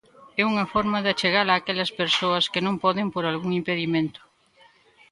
[0.41, 4.21] É unha forma de achegala a aquelas persoas que non poden por algún impedimento.